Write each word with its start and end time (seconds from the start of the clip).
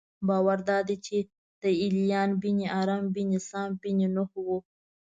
باور 0.27 0.59
دادی 0.69 0.97
چې 1.05 1.15
ایلیا 1.81 2.21
بن 2.41 2.57
ارم 2.79 3.03
بن 3.15 3.29
سام 3.49 3.69
بن 3.81 3.97
نوح 4.15 4.31
و. 4.45 4.47